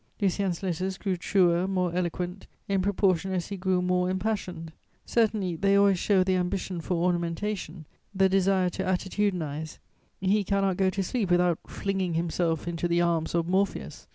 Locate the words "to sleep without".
10.89-11.59